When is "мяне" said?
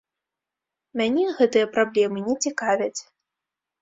1.01-1.25